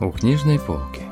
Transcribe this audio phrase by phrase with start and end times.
[0.00, 1.02] У книжной полки.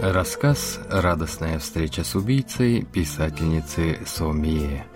[0.00, 4.86] Рассказ «Радостная встреча с убийцей» писательницы Сомие.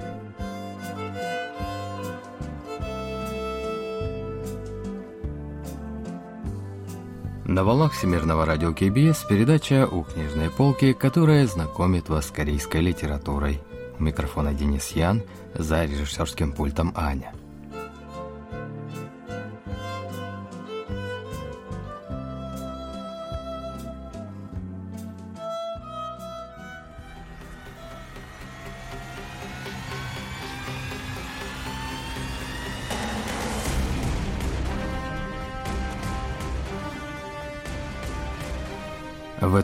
[7.46, 13.60] На волнах Всемирного радио КБС передача «У книжной полки», которая знакомит вас с корейской литературой.
[13.98, 15.24] У микрофона Денис Ян,
[15.54, 17.32] за режиссерским пультом Аня.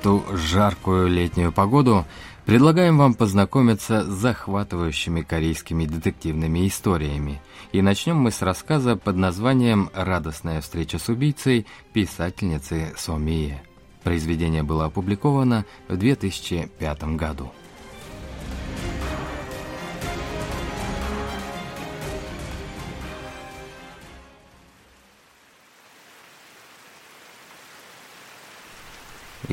[0.04, 2.04] Эту жаркую летнюю погоду
[2.44, 7.40] предлагаем вам познакомиться с захватывающими корейскими детективными историями.
[7.72, 13.62] И начнем мы с рассказа под названием «Радостная встреча с убийцей» писательницы Сомие.
[14.02, 17.50] Произведение было опубликовано в 2005 году.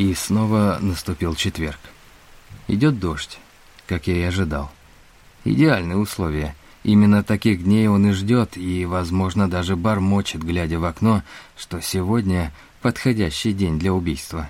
[0.01, 1.79] И снова наступил четверг.
[2.67, 3.37] Идет дождь,
[3.85, 4.71] как я и ожидал.
[5.43, 6.55] Идеальные условия.
[6.81, 11.21] Именно таких дней он и ждет, и, возможно, даже бормочет, глядя в окно,
[11.55, 14.49] что сегодня подходящий день для убийства.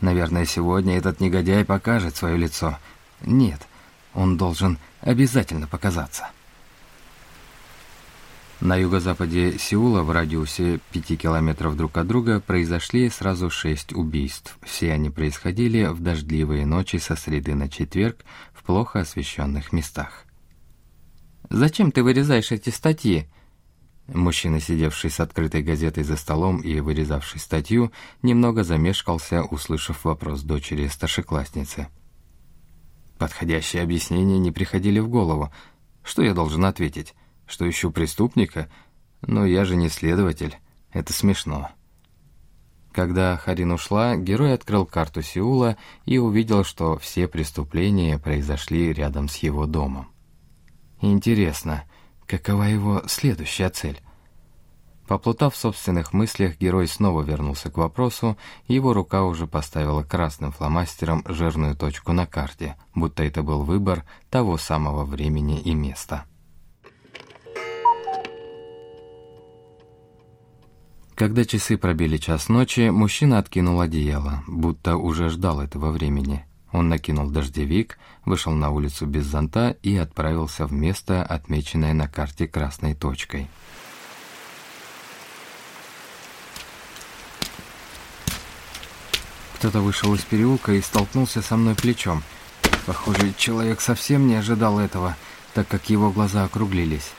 [0.00, 2.78] Наверное, сегодня этот негодяй покажет свое лицо.
[3.22, 3.66] Нет,
[4.14, 6.30] он должен обязательно показаться.
[8.60, 14.58] На юго-западе Сеула в радиусе 5 километров друг от друга произошли сразу шесть убийств.
[14.62, 20.24] Все они происходили в дождливые ночи со среды на четверг в плохо освещенных местах.
[21.50, 23.28] «Зачем ты вырезаешь эти статьи?»
[24.08, 27.92] Мужчина, сидевший с открытой газетой за столом и вырезавший статью,
[28.22, 31.86] немного замешкался, услышав вопрос дочери старшеклассницы.
[33.18, 35.52] Подходящие объяснения не приходили в голову.
[36.02, 37.14] Что я должен ответить?
[37.48, 38.68] Что ищу преступника,
[39.22, 40.56] но я же не следователь.
[40.92, 41.70] Это смешно.
[42.92, 49.36] Когда Харин ушла, герой открыл карту Сеула и увидел, что все преступления произошли рядом с
[49.38, 50.08] его домом.
[51.00, 51.84] Интересно,
[52.26, 54.00] какова его следующая цель?
[55.06, 58.36] Поплутав в собственных мыслях, герой снова вернулся к вопросу,
[58.66, 64.58] его рука уже поставила красным фломастером жирную точку на карте, будто это был выбор того
[64.58, 66.26] самого времени и места.
[71.18, 76.46] Когда часы пробили час ночи, мужчина откинул одеяло, будто уже ждал этого времени.
[76.70, 82.46] Он накинул дождевик, вышел на улицу без зонта и отправился в место, отмеченное на карте
[82.46, 83.48] красной точкой.
[89.56, 92.22] Кто-то вышел из переулка и столкнулся со мной плечом.
[92.86, 95.16] Похоже, человек совсем не ожидал этого,
[95.52, 97.10] так как его глаза округлились.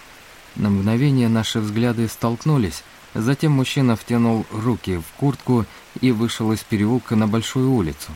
[0.56, 5.66] На мгновение наши взгляды столкнулись, Затем мужчина втянул руки в куртку
[6.00, 8.12] и вышел из переулка на большую улицу.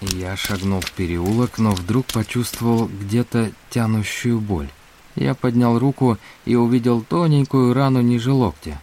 [0.00, 4.68] Я шагнул в переулок, но вдруг почувствовал где-то тянущую боль.
[5.14, 8.80] Я поднял руку и увидел тоненькую рану ниже локтя.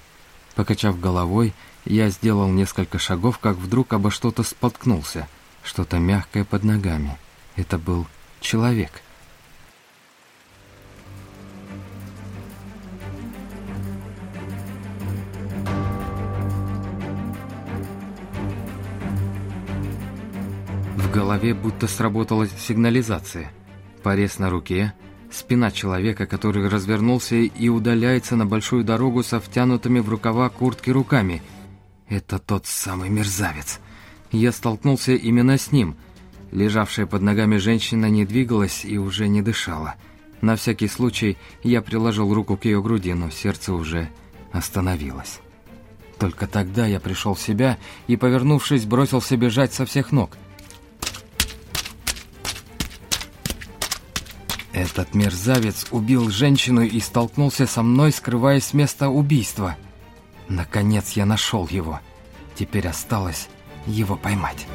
[0.56, 1.54] Покачав головой,
[1.86, 5.28] я сделал несколько шагов, как вдруг обо что-то споткнулся,
[5.64, 7.18] что-то мягкое под ногами.
[7.58, 8.06] Это был
[8.40, 9.02] человек.
[20.96, 23.52] В голове будто сработала сигнализация.
[24.04, 24.94] Порез на руке,
[25.32, 31.42] спина человека, который развернулся и удаляется на большую дорогу со втянутыми в рукава куртки руками.
[32.08, 33.80] Это тот самый мерзавец.
[34.32, 35.96] Я столкнулся именно с ним–
[36.52, 39.96] Лежавшая под ногами женщина не двигалась и уже не дышала.
[40.42, 44.10] На всякий случай я приложил руку к ее груди, но сердце уже
[44.52, 45.40] остановилось.
[46.20, 47.78] Только тогда я пришел в себя
[48.08, 50.38] и, повернувшись, бросился бежать со всех ног.
[54.74, 59.76] Этот мерзавец убил женщину и столкнулся со мной, скрываясь с места убийства.
[60.50, 62.00] Наконец я нашел его.
[62.56, 63.50] Теперь осталось
[63.88, 64.68] его поймать.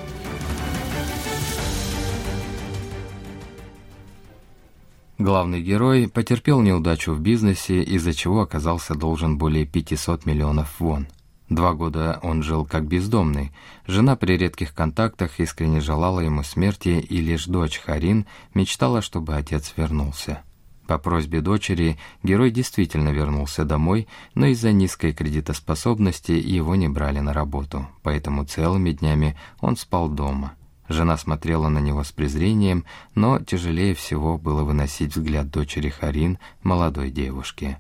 [5.23, 11.07] Главный герой потерпел неудачу в бизнесе, из-за чего оказался должен более 500 миллионов вон.
[11.49, 13.53] Два года он жил как бездомный.
[13.87, 19.75] Жена при редких контактах искренне желала ему смерти, и лишь дочь Харин мечтала, чтобы отец
[19.77, 20.43] вернулся.
[20.89, 27.33] По просьбе дочери герой действительно вернулся домой, но из-за низкой кредитоспособности его не брали на
[27.33, 30.55] работу, поэтому целыми днями он спал дома.
[30.89, 32.85] Жена смотрела на него с презрением,
[33.15, 37.79] но тяжелее всего было выносить взгляд дочери Харин, молодой девушки.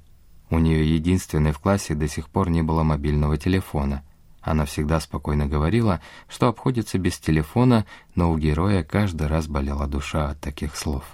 [0.50, 4.02] У нее единственной в классе до сих пор не было мобильного телефона.
[4.40, 10.30] Она всегда спокойно говорила, что обходится без телефона, но у героя каждый раз болела душа
[10.30, 11.04] от таких слов.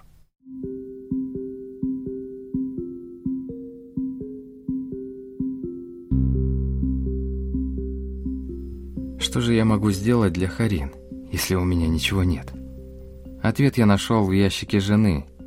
[9.21, 10.93] Что же я могу сделать для Харин,
[11.31, 12.53] если у меня ничего нет?
[13.43, 15.27] Ответ я нашел в ящике жены–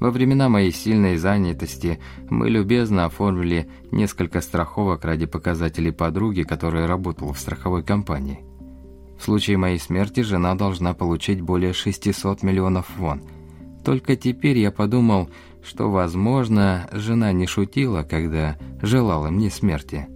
[0.00, 2.00] во времена моей сильной занятости
[2.30, 8.40] мы любезно оформили несколько страховок ради показателей подруги, которая работала в страховой компании.
[9.18, 13.20] В случае моей смерти жена должна получить более 600 миллионов вон.
[13.84, 15.28] Только теперь я подумал,
[15.62, 20.08] что, возможно, жена не шутила, когда желала мне смерти.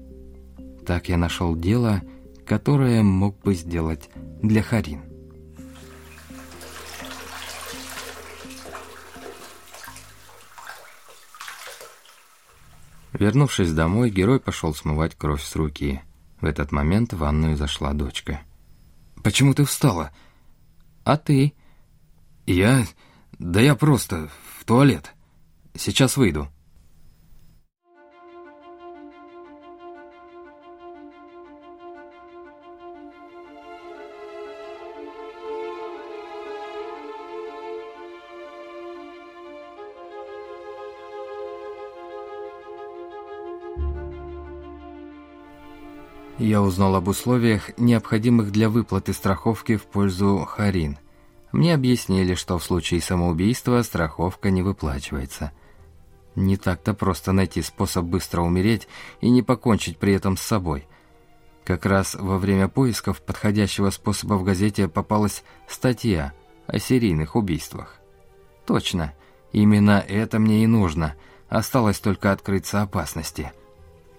[0.87, 2.01] Так я нашел дело,
[2.47, 4.11] которое мог бы сделать
[4.43, 5.03] для Харин.
[13.13, 16.03] Вернувшись домой, герой пошел смывать кровь с руки.
[16.41, 18.41] В этот момент в ванную зашла дочка.
[19.23, 20.11] «Почему ты встала?»
[21.05, 21.55] «А ты?»
[22.45, 22.85] «Я...
[23.39, 24.29] Да я просто...
[24.59, 25.15] в туалет.
[25.75, 26.54] Сейчас выйду».
[46.55, 50.99] Я узнал об условиях, необходимых для выплаты страховки в пользу Харин.
[51.51, 55.51] Мне объяснили, что в случае самоубийства страховка не выплачивается.
[56.37, 58.87] Не так-то просто найти способ быстро умереть
[59.21, 60.87] и не покончить при этом с собой.
[61.65, 66.35] Как раз во время поисков подходящего способа в газете попалась статья
[66.69, 67.97] о серийных убийствах.
[68.65, 69.13] Точно,
[69.51, 71.17] именно это мне и нужно.
[71.49, 73.51] Осталось только открыться опасности.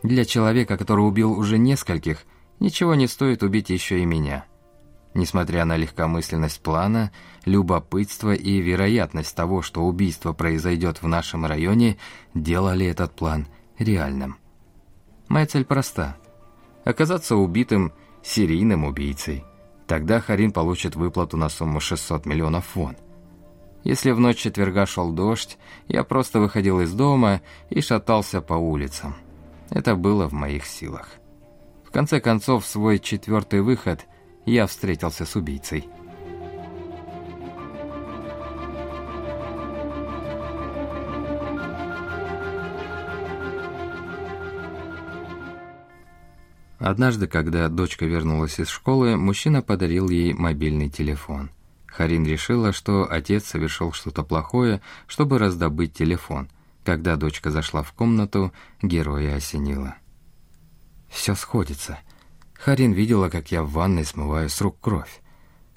[0.05, 2.25] Для человека, который убил уже нескольких,
[2.59, 4.45] ничего не стоит убить еще и меня.
[5.15, 7.11] Несмотря на легкомысленность плана,
[7.43, 11.97] любопытство и вероятность того, что убийство произойдет в нашем районе,
[12.35, 13.47] делали этот план
[13.79, 14.37] реальным.
[15.27, 16.17] Моя цель проста–
[16.83, 17.91] оказаться убитым
[18.21, 19.43] серийным убийцей.
[19.87, 22.95] Тогда Харин получит выплату на сумму 600 миллионов вон.
[23.83, 27.41] Если в ночь четверга шел дождь, я просто выходил из дома
[27.71, 29.15] и шатался по улицам.
[29.69, 31.09] Это было в моих силах.
[31.83, 34.05] В конце концов, свой четвертый выход
[34.45, 35.89] я встретился с убийцей.
[46.79, 51.49] Однажды, когда дочка вернулась из школы, мужчина подарил ей мобильный телефон.
[51.87, 56.49] Харин решила, что отец совершил что-то плохое, чтобы раздобыть телефон,
[56.85, 59.95] когда дочка зашла в комнату, героя осенило.
[61.09, 61.99] Все сходится.
[62.53, 65.21] Харин видела, как я в ванной смываю с рук кровь.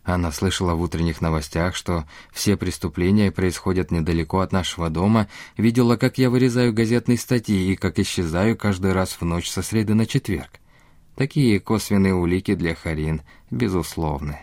[0.05, 6.19] Она слышала в утренних новостях, что все преступления происходят недалеко от нашего дома, видела, как
[6.19, 10.61] я вырезаю газетные статьи и как исчезаю каждый раз в ночь со среды на четверг.
[11.17, 14.38] Такие косвенные улики для Харин, безусловны.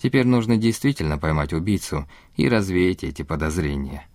[0.00, 2.06] Теперь нужно действительно поймать убийцу
[2.36, 4.06] и развеять эти подозрения.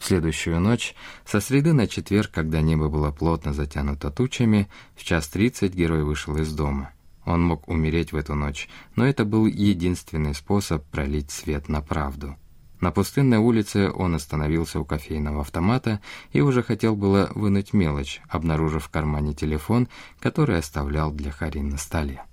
[0.00, 0.94] В следующую ночь,
[1.26, 4.66] со среды на четверг, когда небо было плотно затянуто тучами,
[4.96, 6.90] в час тридцать герой вышел из дома.
[7.26, 12.36] Он мог умереть в эту ночь, но это был единственный способ пролить свет на правду.
[12.80, 16.00] На пустынной улице он остановился у кофейного автомата
[16.32, 19.86] и уже хотел было вынуть мелочь, обнаружив в кармане телефон,
[20.18, 22.24] который оставлял для Харин на столе.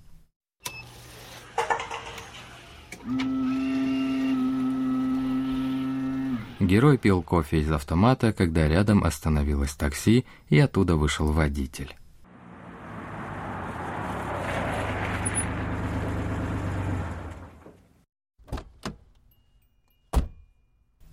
[6.59, 11.95] Герой пил кофе из автомата, когда рядом остановилось такси, и оттуда вышел водитель.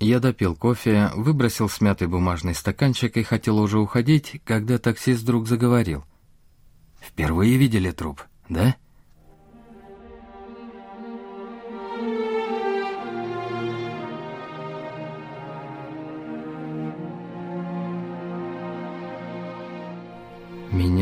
[0.00, 6.04] Я допил кофе, выбросил смятый бумажный стаканчик и хотел уже уходить, когда таксист вдруг заговорил.
[7.00, 8.76] «Впервые видели труп, да?»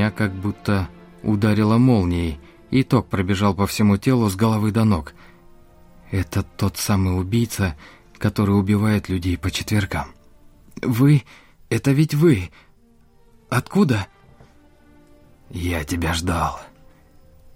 [0.02, 0.88] Меня как будто
[1.22, 2.40] ударило молнией,
[2.72, 5.14] и ток пробежал по всему телу с головы до ног.
[6.10, 7.76] Это тот самый убийца,
[8.18, 10.08] который убивает людей по четвергам.
[10.82, 11.22] Вы...
[11.68, 12.50] Это ведь вы...
[13.48, 14.08] Откуда?
[15.50, 16.60] Я тебя ждал.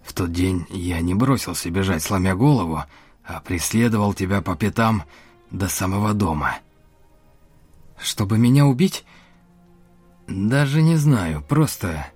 [0.05, 2.85] В тот день я не бросился бежать, сломя голову,
[3.25, 5.03] а преследовал тебя по пятам
[5.51, 6.59] до самого дома.
[7.99, 9.05] Чтобы меня убить?
[10.29, 12.07] Даже не знаю, просто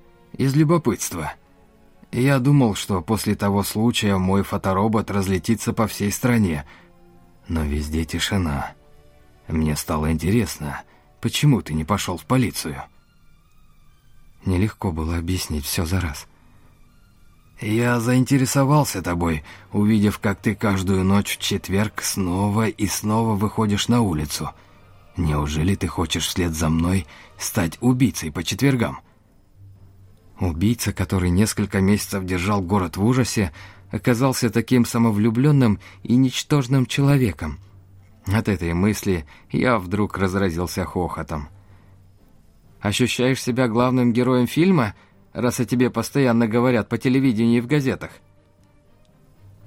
[0.41, 1.35] из любопытства.
[2.11, 6.65] Я думал, что после того случая мой фоторобот разлетится по всей стране,
[7.47, 8.73] но везде тишина.
[9.49, 10.81] Мне стало интересно,
[11.21, 12.83] почему ты не пошел в полицию?
[14.47, 16.27] Нелегко было объяснить все за раз.
[17.61, 24.01] Я заинтересовался тобой, увидев, как ты каждую ночь в четверг снова и снова выходишь на
[24.01, 24.49] улицу.
[25.19, 27.07] Неужели ты хочешь вслед за мной
[27.37, 29.01] стать убийцей по четвергам?
[30.41, 33.53] Убийца, который несколько месяцев держал город в ужасе,
[33.91, 37.59] оказался таким самовлюбленным и ничтожным человеком.
[38.27, 41.49] От этой мысли я вдруг разразился хохотом.
[42.81, 44.95] «Ощущаешь себя главным героем фильма?»
[45.33, 48.11] раз о тебе постоянно говорят по телевидению и в газетах.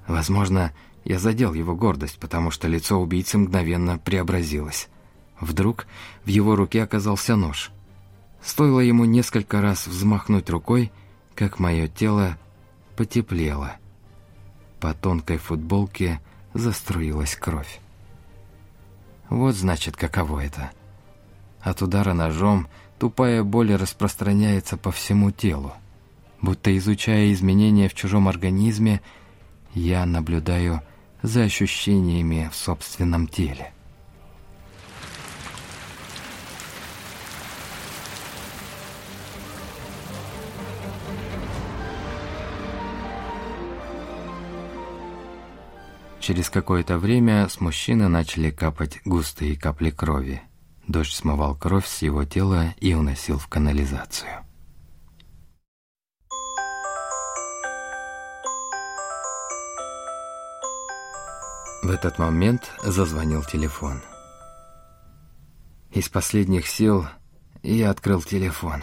[0.06, 0.72] Возможно,
[1.04, 4.88] я задел его гордость, потому что лицо убийцы мгновенно преобразилось.
[5.40, 5.86] Вдруг
[6.24, 7.70] в его руке оказался нож.
[8.44, 10.92] Стоило ему несколько раз взмахнуть рукой,
[11.34, 12.36] как мое тело
[12.96, 13.76] потеплело.
[14.80, 16.20] По тонкой футболке
[16.52, 17.80] заструилась кровь.
[19.30, 20.70] Вот значит, каково это.
[21.62, 22.68] От удара ножом–
[23.04, 25.74] Тупая боль распространяется по всему телу.
[26.40, 29.02] Будто изучая изменения в чужом организме,
[29.74, 30.80] я наблюдаю
[31.20, 33.73] за ощущениями в собственном теле.
[46.24, 50.40] Через какое-то время с мужчины начали капать густые капли крови.
[50.88, 54.30] Дождь смывал кровь с его тела и уносил в канализацию.
[61.82, 64.00] В этот момент зазвонил телефон.
[65.92, 67.06] Из последних сил
[67.62, 68.82] я открыл телефон.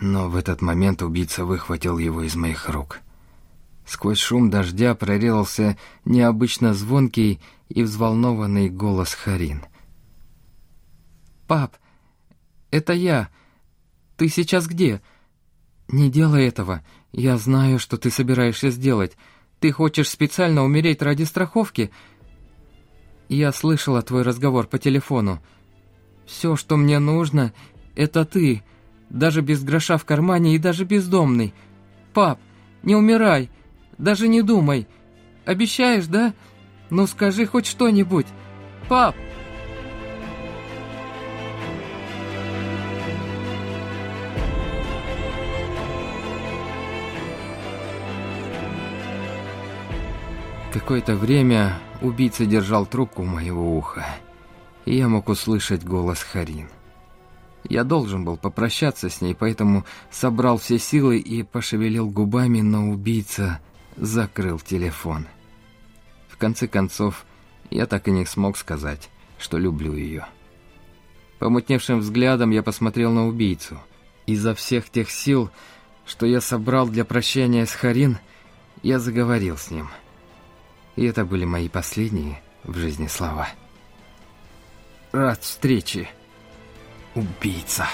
[0.00, 2.98] Но в этот момент убийца выхватил его из моих рук.
[3.86, 9.64] Сквозь шум дождя прорезался необычно звонкий и взволнованный голос Харин.
[11.46, 11.76] «Пап,
[12.70, 13.28] это я.
[14.16, 15.02] Ты сейчас где?»
[15.88, 16.82] «Не делай этого.
[17.12, 19.16] Я знаю, что ты собираешься сделать.
[19.60, 21.90] Ты хочешь специально умереть ради страховки?»
[23.28, 25.42] «Я слышала твой разговор по телефону.
[26.24, 27.52] Все, что мне нужно,
[27.94, 28.62] это ты,
[29.10, 31.52] даже без гроша в кармане и даже бездомный.
[32.14, 32.40] Пап,
[32.82, 33.50] не умирай,
[33.98, 34.86] даже не думай.
[35.44, 36.34] Обещаешь, да?
[36.90, 38.26] Ну скажи хоть что-нибудь.
[38.88, 39.14] Пап!»
[50.72, 54.06] Какое-то время убийца держал трубку моего уха,
[54.86, 56.68] и я мог услышать голос Харин.
[57.68, 63.60] Я должен был попрощаться с ней, поэтому собрал все силы и пошевелил губами, но убийца
[63.96, 65.26] закрыл телефон.
[66.28, 67.24] В конце концов,
[67.70, 70.26] я так и не смог сказать, что люблю ее.
[71.38, 73.80] Помутневшим взглядом я посмотрел на убийцу.
[74.26, 75.50] Изо всех тех сил,
[76.06, 78.18] что я собрал для прощания с Харин,
[78.82, 79.88] я заговорил с ним–
[80.96, 83.48] и это были мои последние в жизни слова.
[85.12, 86.08] Рад встрече,
[87.14, 87.86] убийца.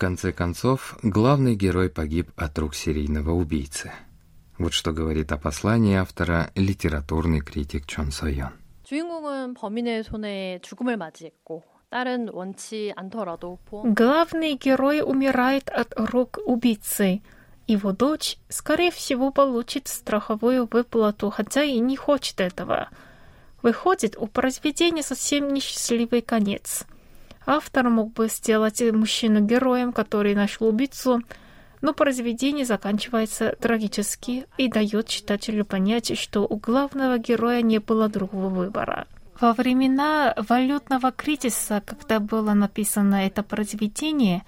[0.00, 3.92] конце концов, главный герой погиб от рук серийного убийцы.
[4.56, 8.52] Вот что говорит о послании автора литературный критик Чон Сойон.
[13.84, 17.20] Главный герой умирает от рук убийцы.
[17.66, 22.88] Его дочь, скорее всего, получит страховую выплату, хотя и не хочет этого.
[23.60, 26.86] Выходит, у произведения совсем несчастливый конец–
[27.46, 31.22] Автор мог бы сделать мужчину героем, который нашел убийцу,
[31.80, 38.48] но произведение заканчивается трагически и дает читателю понять, что у главного героя не было другого
[38.48, 39.06] выбора.
[39.40, 44.42] Во времена валютного кризиса, когда было написано это произведение,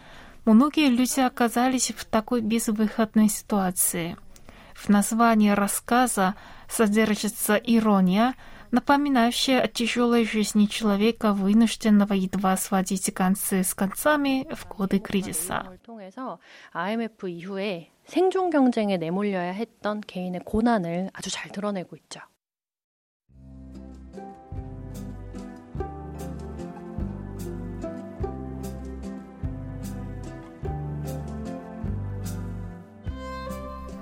[0.45, 4.19] многие люди оказались в такой безвыходной ситуации.
[4.75, 6.35] В названии рассказа
[6.69, 8.35] содержится ирония,
[8.72, 15.63] напоминающая о тяжелой жизни человека, вынужденного едва сводить концы с концами в годы кризиса.
[15.84, 16.39] 통해서
[16.74, 22.22] IMF 이후에 생존 경쟁에 내몰려야 했던 개인의 고난을 아주 잘 드러내고 있죠.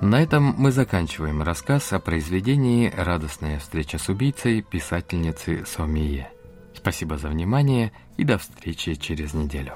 [0.00, 6.30] На этом мы заканчиваем рассказ о произведении «Радостная встреча с убийцей» писательницы Сомие.
[6.74, 9.74] Спасибо за внимание и до встречи через неделю.